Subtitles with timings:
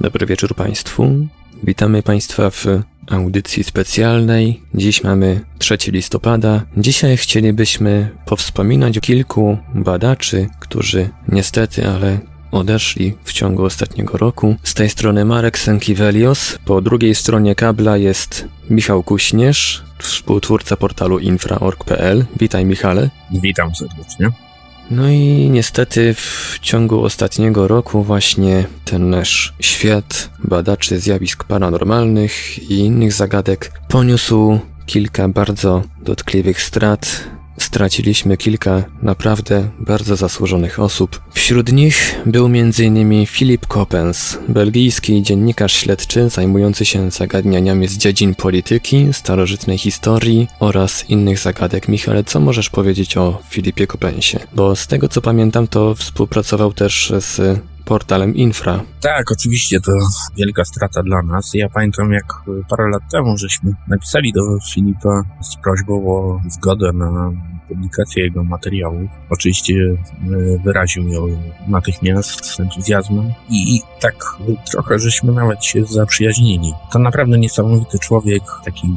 [0.00, 1.26] Dobry wieczór Państwu.
[1.62, 2.66] Witamy Państwa w
[3.10, 4.62] audycji specjalnej.
[4.74, 6.62] Dziś mamy 3 listopada.
[6.76, 12.18] Dzisiaj chcielibyśmy powspominać o kilku badaczy, którzy niestety, ale
[12.50, 14.56] odeszli w ciągu ostatniego roku.
[14.62, 22.24] Z tej strony Marek Sękiewelios, po drugiej stronie kabla jest Michał Kuśnierz, współtwórca portalu infra.org.pl.
[22.40, 23.10] Witaj Michale.
[23.42, 24.45] Witam serdecznie.
[24.90, 32.78] No i niestety w ciągu ostatniego roku właśnie ten nasz świat badaczy zjawisk paranormalnych i
[32.78, 37.24] innych zagadek poniósł kilka bardzo dotkliwych strat.
[37.58, 41.20] Straciliśmy kilka naprawdę bardzo zasłużonych osób.
[41.30, 43.26] Wśród nich był m.in.
[43.26, 51.38] Philip Coppens, belgijski dziennikarz śledczy zajmujący się zagadnieniami z dziedzin polityki, starożytnej historii oraz innych
[51.38, 51.88] zagadek.
[51.88, 54.38] Michale, co możesz powiedzieć o Filipie Coppensie?
[54.52, 58.80] Bo z tego co pamiętam, to współpracował też z portalem Infra.
[59.00, 59.92] Tak, oczywiście to
[60.36, 61.54] wielka strata dla nas.
[61.54, 62.24] Ja pamiętam, jak
[62.70, 64.40] parę lat temu żeśmy napisali do
[64.72, 67.32] Filipa z prośbą o zgodę na
[67.68, 69.10] publikację jego materiałów.
[69.30, 69.96] Oczywiście e,
[70.64, 71.26] wyraził ją
[71.68, 74.14] natychmiast z entuzjazmem i, i tak
[74.70, 76.72] trochę żeśmy nawet się zaprzyjaźnili.
[76.92, 78.88] To naprawdę niesamowity człowiek, taki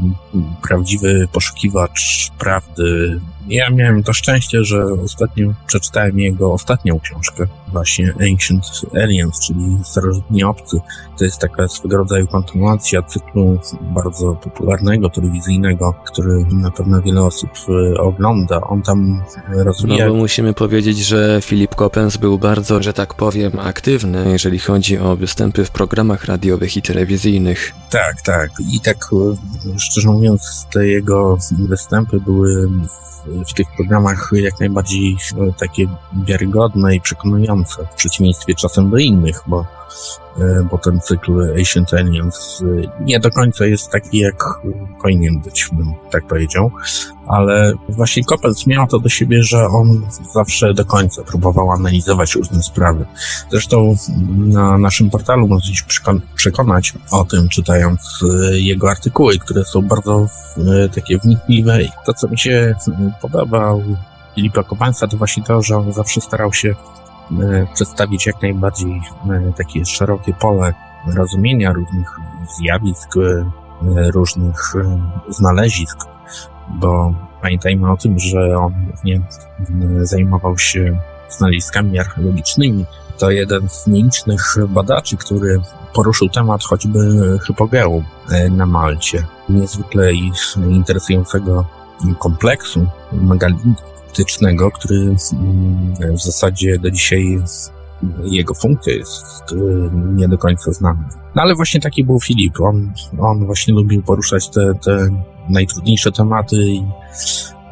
[0.62, 8.66] prawdziwy poszukiwacz prawdy, ja miałem to szczęście, że ostatnio przeczytałem jego ostatnią książkę, właśnie Ancient
[9.04, 10.78] Aliens, czyli Starożytni Obcy.
[11.18, 17.50] To jest taka swego rodzaju kontynuacja cyklu bardzo popularnego, telewizyjnego, który na pewno wiele osób
[17.70, 18.62] e, ogląda.
[18.62, 20.06] On tam rozwija...
[20.06, 24.98] No bo musimy powiedzieć, że Filip Kopens był bardzo, że tak powiem, aktywny, jeżeli chodzi
[24.98, 27.74] o występy w programach radiowych i telewizyjnych.
[27.90, 28.50] Tak, tak.
[28.74, 32.70] I tak, e, szczerze mówiąc, te jego występy były
[33.50, 35.86] w tych programach jak najbardziej e, takie
[36.26, 39.66] wiarygodne i przekonujące, w przeciwieństwie czasem do innych, bo,
[40.72, 44.44] bo ten cykl Ancient Aliens e, nie do końca jest taki, jak
[45.02, 46.72] powinien być, bym tak powiedział,
[47.28, 52.64] ale właśnie Coppels miał to do siebie, że on zawsze do końca próbował analizować różne
[52.64, 53.06] sprawy.
[53.52, 53.96] Zresztą
[54.38, 55.84] na naszym portalu możecie się
[56.36, 60.26] przekonać o tym, czytając jego artykuły, które są bardzo
[60.96, 61.84] takie wnikliwe.
[61.84, 62.76] I to, co mi się
[63.22, 63.84] podoba u
[64.36, 66.76] Filipa Kopańca, to właśnie to, że on zawsze starał się e,
[67.74, 70.74] przedstawić jak najbardziej e, takie szerokie pole
[71.16, 72.20] rozumienia różnych
[72.58, 74.74] zjawisk, e, różnych
[75.30, 75.98] znalezisk,
[76.70, 79.22] bo pamiętajmy o tym, że on głównie
[80.02, 82.86] zajmował się znaleziskami archeologicznymi.
[83.18, 85.62] To jeden z nielicznych badaczy, który
[85.94, 87.00] poruszył temat choćby
[87.48, 88.04] hypogeum
[88.52, 89.24] na Malcie.
[89.50, 90.14] Niezwykle
[90.70, 91.66] interesującego
[92.20, 92.88] kompleksu
[94.10, 97.40] megalitycznego, który mm, w zasadzie do dzisiaj
[98.24, 99.56] jego funkcja jest y,
[100.16, 101.10] nie do końca znana.
[101.36, 102.54] No ale właśnie taki był Filip.
[102.62, 105.10] On, on właśnie lubił poruszać te, te
[105.50, 106.84] najtrudniejsze tematy i,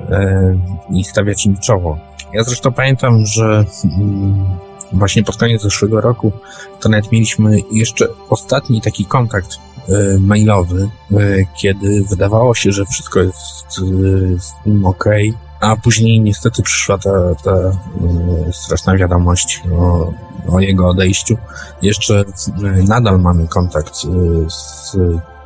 [0.10, 0.60] e,
[0.90, 1.98] i stawiać im czoło.
[2.34, 4.46] Ja zresztą pamiętam, że mm,
[4.92, 6.32] właśnie pod koniec zeszłego roku
[6.80, 9.60] to nawet mieliśmy jeszcze ostatni taki kontakt
[9.90, 11.18] E, mailowy, e,
[11.56, 13.66] kiedy wydawało się, że wszystko jest
[14.38, 15.06] z nim ok,
[15.60, 17.74] a później niestety przyszła ta, ta e,
[18.52, 20.14] straszna wiadomość o,
[20.48, 21.38] o jego odejściu.
[21.82, 22.24] Jeszcze
[22.88, 23.96] nadal mamy kontakt
[24.48, 24.98] z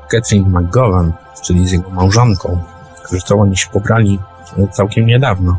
[0.09, 2.63] Catherine McGowan, czyli z jego małżonką.
[3.09, 4.19] Zresztą oni się pobrali
[4.71, 5.57] całkiem niedawno.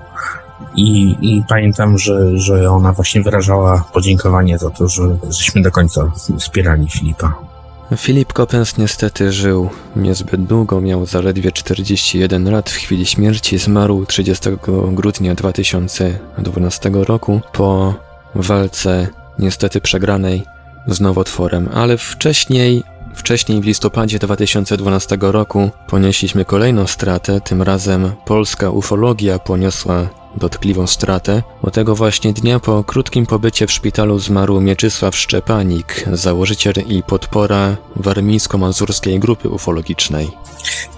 [0.77, 6.11] I, I pamiętam, że, że ona właśnie wyrażała podziękowanie za to, że żeśmy do końca
[6.39, 7.52] wspierali Filipa.
[7.97, 12.71] Filip Coppens niestety żył niezbyt długo, miał zaledwie 41 lat.
[12.71, 14.49] W chwili śmierci, zmarł 30
[14.93, 17.95] grudnia 2012 roku po
[18.35, 20.43] walce niestety przegranej
[20.87, 22.83] z nowotworem, ale wcześniej
[23.15, 31.43] Wcześniej w listopadzie 2012 roku ponieśliśmy kolejną stratę, tym razem polska ufologia poniosła dotkliwą stratę,
[31.63, 37.77] bo tego właśnie dnia po krótkim pobycie w szpitalu zmarł Mieczysław Szczepanik, założyciel i podpora
[37.97, 40.31] warmińsko-mazurskiej grupy ufologicznej.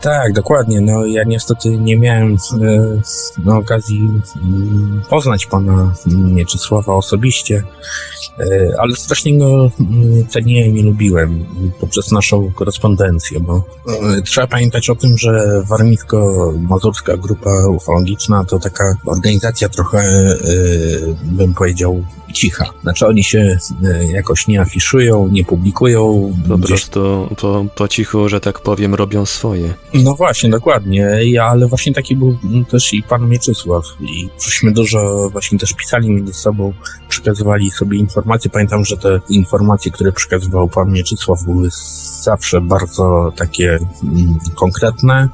[0.00, 0.80] Tak, dokładnie.
[0.80, 3.00] No ja niestety nie miałem e,
[3.44, 7.62] no, okazji mm, poznać pana Mieczysława osobiście,
[8.38, 11.44] e, ale strasznie go mm, ceniłem i lubiłem
[11.80, 18.84] poprzez naszą korespondencję, bo e, trzeba pamiętać o tym, że warmińsko-mazurska grupa ufologiczna to taka
[19.06, 19.23] organizacja
[19.68, 20.02] trochę,
[21.22, 22.64] bym powiedział, cicha.
[22.82, 26.32] Znaczy oni się e, jakoś nie afiszują, nie publikują.
[26.48, 26.68] Po gdzieś...
[26.68, 29.74] prostu po, po cichu, że tak powiem, robią swoje.
[29.94, 31.08] No właśnie, dokładnie.
[31.22, 32.38] Ja, ale właśnie taki był
[32.70, 33.84] też i pan Mieczysław.
[34.00, 36.72] I żeśmy dużo właśnie też pisali między sobą,
[37.08, 38.50] przekazywali sobie informacje.
[38.50, 41.68] Pamiętam, że te informacje, które przekazywał pan Mieczysław były
[42.22, 45.28] zawsze bardzo takie mm, konkretne,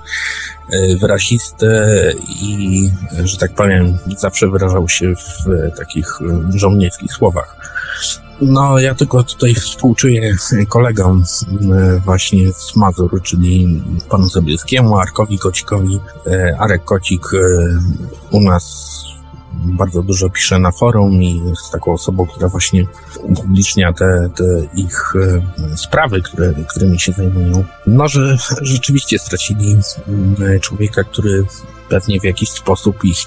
[0.73, 1.95] e, wyraziste
[2.43, 2.91] i,
[3.25, 6.19] że tak powiem, zawsze wyrażał się w takich
[6.91, 7.57] żołnierskich słowach.
[8.41, 10.37] No, ja tylko tutaj współczuję
[10.69, 11.23] kolegom
[11.73, 16.01] e, właśnie z Mazur, czyli panu Zabielskiemu, Arkowi Kocikowi.
[16.27, 17.23] E, Arek Kocik
[18.31, 19.05] u nas
[19.65, 22.85] bardzo dużo pisze na forum i jest taką osobą, która właśnie
[23.23, 25.13] upublicznia te, te ich
[25.73, 27.65] e, sprawy, które, którymi się zajmują.
[27.87, 29.77] No, że rzeczywiście stracili
[30.55, 31.45] e, człowieka, który
[31.89, 33.19] pewnie w jakiś sposób ich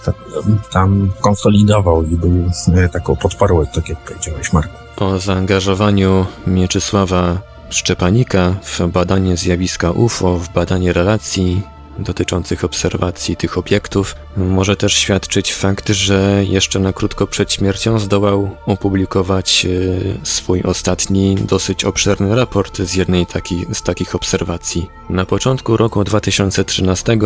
[0.72, 4.78] tam konsolidował i był e, taką podporą, tak jak powiedziałeś, Marku.
[4.98, 7.38] O zaangażowaniu Mieczysława
[7.70, 11.62] Szczepanika w badanie zjawiska UFO, w badanie relacji
[12.00, 14.16] dotyczących obserwacji tych obiektów.
[14.38, 21.36] Może też świadczyć fakt, że jeszcze na krótko przed śmiercią zdołał opublikować e, swój ostatni,
[21.36, 24.90] dosyć obszerny raport z jednej taki, z takich obserwacji.
[25.10, 27.18] Na początku roku 2013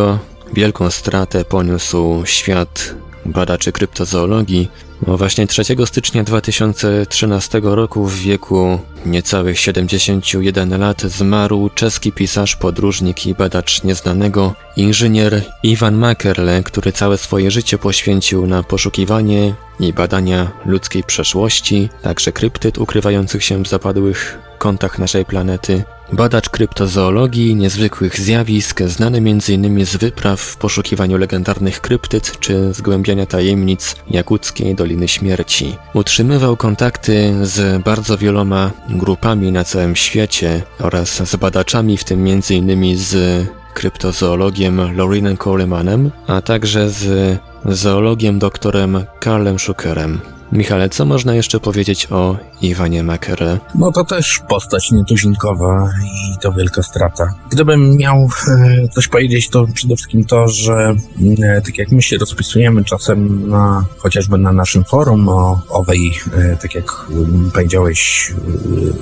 [0.54, 4.72] wielką stratę poniósł świat badaczy kryptozoologii,
[5.08, 13.26] no właśnie 3 stycznia 2013 roku w wieku niecałych 71 lat zmarł czeski pisarz, podróżnik
[13.26, 20.52] i badacz nieznanego, inżynier Iwan Makerle, który całe swoje życie poświęcił na poszukiwanie i badania
[20.66, 25.84] ludzkiej przeszłości, także kryptyd ukrywających się w zapadłych kątach naszej planety,
[26.14, 29.86] Badacz kryptozoologii, niezwykłych zjawisk, znany m.in.
[29.86, 35.76] z wypraw w poszukiwaniu legendarnych kryptyd czy zgłębiania tajemnic Jakuckiej Doliny Śmierci.
[35.94, 42.98] Utrzymywał kontakty z bardzo wieloma grupami na całym świecie oraz z badaczami, w tym m.in.
[42.98, 50.37] z kryptozoologiem Lorinem Colemanem, a także z zoologiem doktorem Karlem Schukerem.
[50.52, 53.60] Michale, co można jeszcze powiedzieć o Iwanie Makerle?
[53.76, 57.34] No to też postać nietuzinkowa i to wielka strata.
[57.50, 58.16] Gdybym miał
[58.48, 60.96] e, coś powiedzieć, to przede wszystkim to, że
[61.44, 66.58] e, tak jak my się rozpisujemy czasem na, chociażby na naszym forum o owej, e,
[66.58, 67.06] tak jak
[67.54, 68.32] powiedziałeś,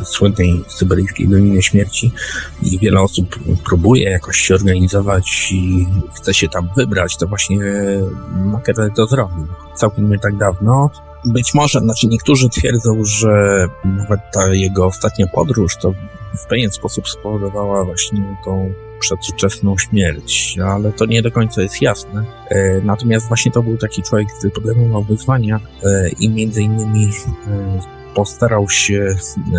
[0.03, 2.11] słynnej syberyjskiej Dolinie Śmierci
[2.61, 7.57] i wiele osób próbuje jakoś się organizować i chce się tam wybrać, to właśnie
[8.31, 9.47] Makerle to zrobił.
[9.75, 10.89] Całkiem nie tak dawno
[11.25, 15.93] być może, znaczy niektórzy twierdzą, że nawet ta jego ostatnia podróż to
[16.37, 22.25] w pewien sposób spowodowała właśnie tą przedwczesną śmierć, ale to nie do końca jest jasne.
[22.49, 27.09] E, natomiast właśnie to był taki człowiek, który podejmował wyzwania e, i między innymi
[27.47, 27.79] e,
[28.15, 29.07] postarał się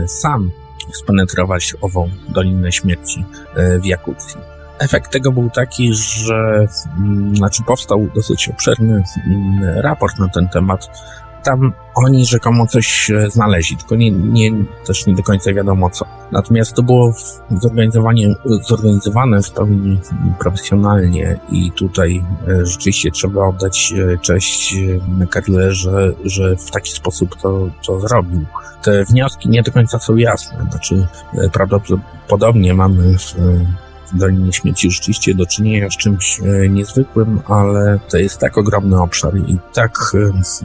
[0.06, 0.50] sam
[0.92, 3.24] spenetrować ową Dolinę Śmierci
[3.82, 4.36] w Jakucji.
[4.78, 6.66] Efekt tego był taki, że
[6.98, 10.88] mm, znaczy powstał dosyć obszerny mm, raport na ten temat,
[11.46, 14.50] tam oni rzekomo coś e, znaleźli, tylko nie, nie,
[14.87, 16.06] też nie do końca wiadomo co.
[16.32, 17.12] Natomiast to było
[17.50, 20.00] zorganizowanie, zorganizowane w pełni
[20.38, 24.76] profesjonalnie i tutaj e, rzeczywiście trzeba oddać e, cześć
[25.31, 28.44] Karle, że, że w taki sposób to, to zrobił.
[28.82, 31.06] Te wnioski nie do końca są jasne, znaczy
[31.52, 33.34] prawdopodobnie mamy w
[34.12, 39.03] w Dolinie Śmieci rzeczywiście do czynienia z czymś e, niezwykłym, ale to jest tak ogromny
[39.03, 40.63] obszar i tak, e,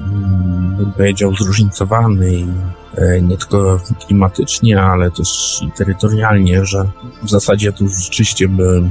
[0.77, 2.47] bym powiedział, zróżnicowany i
[2.95, 6.85] e, nie tylko klimatycznie, ale też i terytorialnie, że
[7.23, 8.83] w zasadzie tu rzeczywiście by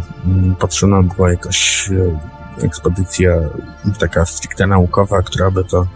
[0.59, 1.91] potrzebna była jakaś
[2.63, 3.37] ekspedycja
[3.99, 5.87] taka stricte naukowa, która by to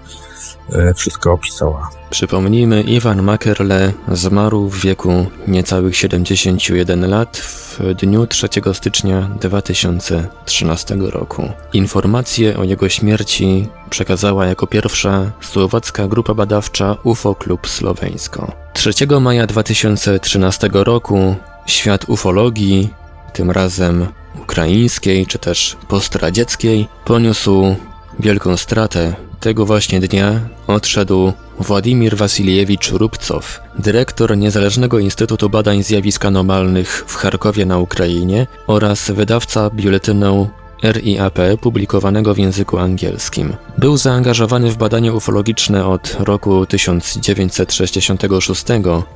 [0.96, 1.90] wszystko opisała.
[2.10, 11.48] Przypomnijmy, Iwan Makerle zmarł w wieku niecałych 71 lat w dniu 3 stycznia 2013 roku.
[11.72, 18.52] Informację o jego śmierci przekazała jako pierwsza słowacka grupa badawcza UFO Klub Słoweńsko.
[18.72, 21.36] 3 maja 2013 roku
[21.66, 22.88] świat ufologii,
[23.32, 24.06] tym razem
[24.42, 27.76] ukraińskiej czy też postradzieckiej, poniósł
[28.18, 37.04] wielką stratę tego właśnie dnia odszedł Władimir Wasiliewicz Rubcow, dyrektor Niezależnego Instytutu Badań Zjawisk Anomalnych
[37.06, 40.50] w Charkowie na Ukrainie oraz wydawca biuletynu
[40.82, 43.56] RIAP publikowanego w języku angielskim.
[43.78, 48.64] Był zaangażowany w badania ufologiczne od roku 1966,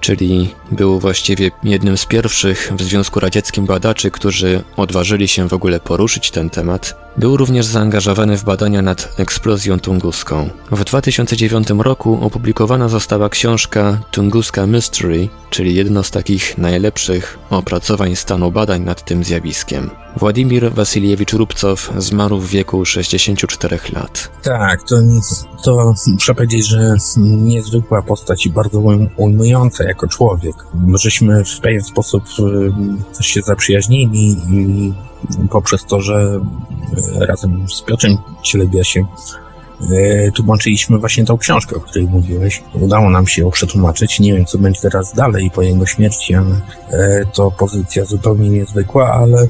[0.01, 5.81] czyli był właściwie jednym z pierwszych w Związku Radzieckim badaczy, którzy odważyli się w ogóle
[5.81, 7.09] poruszyć ten temat.
[7.17, 10.51] Był również zaangażowany w badania nad eksplozją tunguską.
[10.71, 18.51] W 2009 roku opublikowana została książka Tunguska Mystery, czyli jedno z takich najlepszych opracowań stanu
[18.51, 19.91] badań nad tym zjawiskiem.
[20.17, 24.31] Władimir Wasiliewicz Rubcow zmarł w wieku 64 lat.
[24.49, 24.97] Tak, to,
[25.63, 28.83] to muszę powiedzieć, że niezwykła postać i bardzo
[29.17, 30.55] ujmująca jako człowiek.
[30.95, 32.25] Żeśmy w pewien sposób
[33.21, 34.93] y, się zaprzyjaźnili i
[35.51, 36.41] poprzez to, że
[37.21, 39.07] y, razem z Piotrem Cielebiasiem
[39.83, 42.63] y, tłumaczyliśmy właśnie tą książkę, o której mówiłeś.
[42.75, 44.21] Udało nam się ją przetłumaczyć.
[44.21, 46.61] Nie wiem, co będzie teraz dalej po jego śmierci, ale
[47.33, 49.49] to pozycja zupełnie niezwykła, ale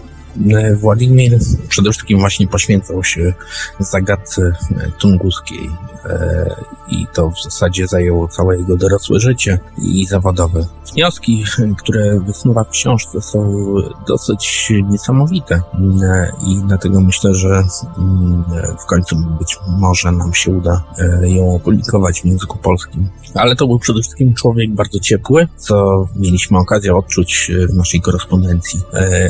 [0.81, 3.33] Władimir przede wszystkim właśnie poświęcał się
[3.79, 4.53] zagadce
[4.99, 5.71] tunguskiej
[6.05, 6.51] e,
[6.91, 10.67] i to w zasadzie zajęło całe jego dorosłe życie i zawodowe.
[10.93, 11.45] Wnioski,
[11.79, 13.65] które wysnuwa w książce są
[14.09, 17.63] dosyć niesamowite e, i dlatego myślę, że
[17.99, 18.45] mm,
[18.83, 20.85] w końcu być może nam się uda
[21.23, 23.09] ją opublikować w języku polskim.
[23.35, 28.81] Ale to był przede wszystkim człowiek bardzo ciepły, co mieliśmy okazję odczuć w naszej korespondencji,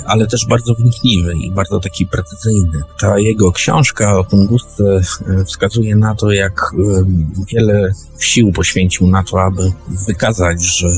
[0.06, 2.82] ale też bardzo wnikliwy wnikliwy i bardzo taki precyzyjny.
[3.00, 4.84] Ta jego książka o Tungusce
[5.28, 7.04] e, wskazuje na to, jak e,
[7.52, 9.72] wiele sił poświęcił na to, aby
[10.08, 10.88] wykazać, że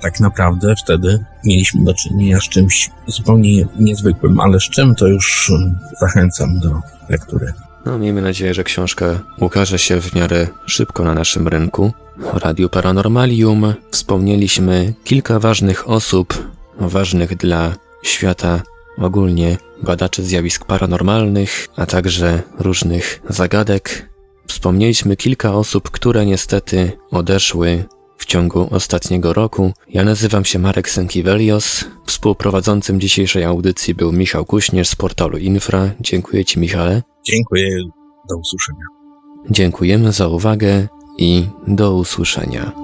[0.00, 5.50] tak naprawdę wtedy mieliśmy do czynienia z czymś zupełnie niezwykłym, ale z czym to już
[5.50, 7.52] e, zachęcam do lektury.
[7.86, 11.92] No, miejmy nadzieję, że książka ukaże się w miarę szybko na naszym rynku.
[12.32, 16.48] O Radiu Paranormalium wspomnieliśmy kilka ważnych osób,
[16.80, 17.72] ważnych dla
[18.02, 18.62] świata
[18.98, 24.08] ogólnie badaczy zjawisk paranormalnych, a także różnych zagadek.
[24.48, 27.84] Wspomnieliśmy kilka osób, które niestety odeszły
[28.18, 29.72] w ciągu ostatniego roku.
[29.88, 31.84] Ja nazywam się Marek Sękiewelios.
[32.06, 35.90] Współprowadzącym dzisiejszej audycji był Michał Kuśnierz z portalu Infra.
[36.00, 37.02] Dziękuję Ci, Michale.
[37.30, 37.68] Dziękuję.
[38.30, 38.84] Do usłyszenia.
[39.50, 42.83] Dziękujemy za uwagę i do usłyszenia.